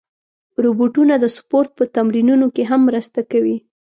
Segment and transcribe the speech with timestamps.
[0.63, 3.57] روبوټونه د سپورت په تمرینونو کې هم مرسته کوي.